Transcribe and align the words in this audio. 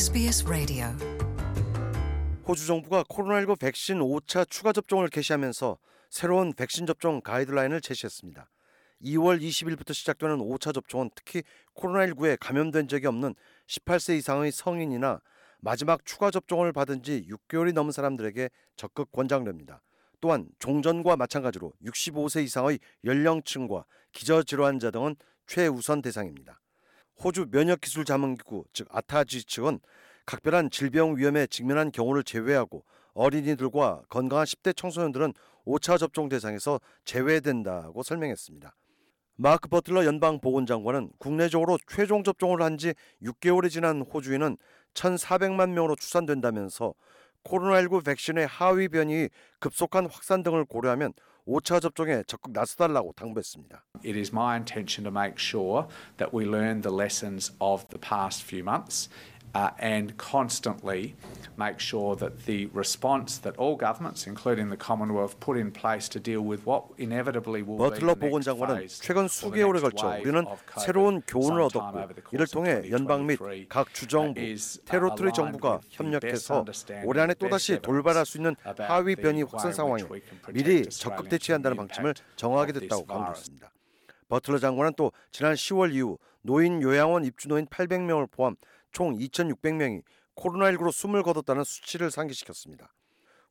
SBS 0.00 0.46
Radio. 0.46 0.86
호주 2.48 2.66
정부가 2.66 3.04
코로나19 3.04 3.60
백신 3.60 3.98
5차 3.98 4.48
추가 4.48 4.72
접종을 4.72 5.08
개시하면서 5.08 5.76
새로운 6.08 6.54
백신 6.54 6.86
접종 6.86 7.20
가이드라인을 7.20 7.82
제시했습니다. 7.82 8.48
2월 9.02 9.42
20일부터 9.42 9.92
시작되는 9.92 10.38
5차 10.38 10.72
접종은 10.72 11.10
특히 11.14 11.42
코로나19에 11.74 12.38
감염된 12.40 12.88
적이 12.88 13.08
없는 13.08 13.34
18세 13.66 14.16
이상의 14.16 14.52
성인이나 14.52 15.20
마지막 15.58 16.06
추가 16.06 16.30
접종을 16.30 16.72
받은 16.72 17.02
지 17.02 17.26
6개월이 17.28 17.74
넘은 17.74 17.92
사람들에게 17.92 18.48
적극 18.76 19.12
권장됩니다. 19.12 19.82
또한 20.22 20.48
종전과 20.60 21.16
마찬가지로 21.16 21.74
65세 21.84 22.42
이상의 22.44 22.78
연령층과 23.04 23.84
기저질환자 24.12 24.92
등은 24.92 25.16
최우선 25.46 26.00
대상입니다. 26.00 26.58
호주 27.22 27.46
면역기술자문기구 27.50 28.64
즉 28.72 28.88
아타지 28.90 29.44
측은 29.44 29.80
각별한 30.26 30.70
질병 30.70 31.16
위험에 31.16 31.46
직면한 31.46 31.92
경우를 31.92 32.24
제외하고 32.24 32.84
어린이들과 33.14 34.02
건강한 34.08 34.46
10대 34.46 34.74
청소년들은 34.76 35.34
5차 35.66 35.98
접종 35.98 36.28
대상에서 36.28 36.80
제외된다고 37.04 38.02
설명했습니다. 38.02 38.74
마크 39.36 39.68
버틀러 39.68 40.04
연방 40.04 40.40
보건장관은 40.40 41.10
국내적으로 41.18 41.78
최종 41.86 42.22
접종을 42.22 42.62
한 42.62 42.76
지 42.78 42.94
6개월이 43.22 43.70
지난 43.70 44.02
호주에는 44.02 44.56
1,400만 44.94 45.70
명으로 45.70 45.96
추산된다면서 45.96 46.94
코로나19 47.44 48.04
백신의 48.04 48.46
하위 48.46 48.88
변이 48.88 49.28
급속한 49.58 50.06
확산 50.06 50.42
등을 50.42 50.64
고려하면 50.64 51.12
5차 51.50 51.80
접종에 51.80 52.22
적극 52.28 52.52
나서달라고 52.52 53.12
당부했습니다. 53.16 53.82
It 54.04 54.16
is 54.16 54.30
my 54.32 54.54
intention 54.54 55.02
to 55.02 55.10
make 55.10 55.34
sure 55.36 55.88
that 56.18 56.30
we 56.32 56.46
learn 56.46 56.82
the 56.82 56.94
lessons 56.94 57.52
of 57.58 57.88
the 57.88 57.98
past 57.98 58.44
few 58.46 58.62
months 58.62 59.10
uh, 59.54 59.70
and 59.78 60.16
constantly 60.16 61.14
make 61.56 61.78
sure 61.78 62.16
that 62.16 62.46
the 62.46 62.66
response 62.72 63.38
that 63.38 63.56
all 63.58 63.76
governments, 63.76 64.26
including 64.26 64.70
the 64.70 64.76
Commonwealth, 64.76 65.38
put 65.40 65.56
in 65.58 65.70
place 65.70 66.08
to 66.08 66.18
deal 66.18 66.40
with 66.40 66.64
what 66.64 66.84
inevitably 66.98 67.62
will 67.62 67.76
be 67.76 67.84
버틀러 67.84 68.14
the 68.14 68.14
next 68.14 68.20
보건장관은 68.20 68.86
최근 68.88 69.28
수개월에 69.28 69.80
걸쳐 69.80 70.08
우리는 70.20 70.44
새로운 70.78 71.20
교훈을 71.26 71.60
얻었고 71.62 72.00
이를 72.32 72.46
통해 72.46 72.82
연방 72.90 73.26
및2023각 73.26 73.92
주정부, 73.92 74.40
테로토리 74.86 75.32
정부가 75.32 75.80
협력해서 75.90 76.64
올해 77.04 77.22
안에 77.22 77.34
또다시 77.34 77.80
돌발할 77.80 78.24
수 78.24 78.38
있는 78.38 78.56
하위 78.88 79.16
변이 79.16 79.42
확산 79.42 79.72
상황에 79.72 80.02
미리 80.52 80.88
적극 80.88 81.28
대처한다는 81.28 81.76
방침을 81.76 82.14
정하게 82.36 82.72
됐다고. 82.72 83.04
강조했습니다. 83.04 83.70
버틀러 84.28 84.58
장관은 84.58 84.92
또 84.96 85.12
지난 85.32 85.54
10월 85.54 85.92
이후 85.92 86.18
노인 86.42 86.80
요양원 86.80 87.24
입주 87.24 87.48
노인 87.48 87.66
800명을 87.66 88.30
포함 88.30 88.56
총 88.92 89.16
2,600명이 89.18 90.02
코로나19로 90.36 90.92
숨을 90.92 91.22
거뒀다는 91.22 91.64
수치를 91.64 92.10
상기시켰습니다. 92.10 92.92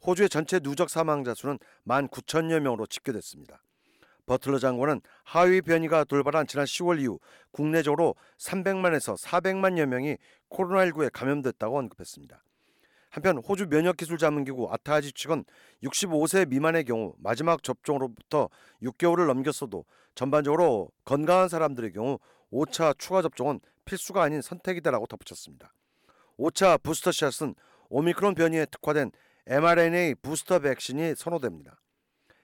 호주의 0.06 0.30
전체 0.30 0.60
누적 0.60 0.90
사망자 0.90 1.34
수는 1.34 1.60
19,000여 1.86 2.60
명으로 2.60 2.86
집계됐습니다. 2.88 3.62
버틀러 4.26 4.60
장관은 4.60 5.02
하위 5.24 5.62
변이가 5.62 6.04
돌발한 6.04 6.46
지난 6.46 6.66
10월 6.66 7.02
이후 7.02 7.20
국내적으로 7.52 8.16
300만에서 8.38 9.18
400만여 9.18 9.88
명이 9.88 10.18
코로나19에 10.52 11.12
감염됐다고 11.12 11.78
언급했습니다. 11.78 12.44
한편 13.10 13.38
호주 13.38 13.68
면역기술자문기구 13.68 14.70
아타지 14.72 15.14
측은 15.14 15.44
65세 15.84 16.48
미만의 16.48 16.86
경우 16.86 17.14
마지막 17.18 17.64
접종으로부터 17.64 18.50
6개월을 18.84 19.28
넘겼어도 19.28 19.86
전반적으로 20.16 20.92
건강한 21.06 21.50
사람들의 21.50 21.92
경우 21.94 22.20
5차 22.52 22.98
추가 22.98 23.22
접종은 23.22 23.60
필수가 23.86 24.22
아닌 24.22 24.42
선택이다라고 24.42 25.08
덧붙였습니다. 25.08 25.74
5차 26.38 26.82
부스터샷은 26.84 27.56
오미크론 27.90 28.36
변이에 28.36 28.66
특화된 28.66 29.12
mRNA 29.48 30.16
부스터 30.22 30.60
백신이 30.60 31.16
선호됩니다. 31.16 31.80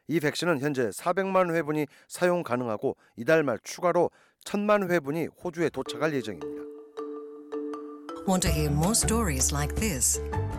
이 0.07 0.19
백신은 0.19 0.59
현재 0.59 0.89
400만 0.89 1.53
회분이 1.53 1.85
사용 2.07 2.43
가능하고 2.43 2.97
이달 3.15 3.43
말 3.43 3.59
추가로 3.63 4.11
1000만 4.45 4.91
회분이 4.91 5.27
호주에 5.43 5.69
도착할 5.69 6.13
예정입니다. 6.13 6.63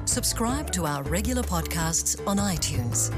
Subscribe 0.06 0.70
to 0.70 0.86
our 0.86 1.02
regular 1.02 1.42
podcasts 1.42 2.24
on 2.28 2.38
iTunes. 2.38 3.12